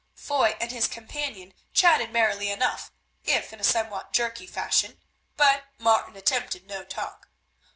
[0.15, 2.91] Foy and his companion chatted merrily enough,
[3.23, 4.97] if in a somewhat jerky fashion,
[5.37, 7.29] but Martin attempted no talk.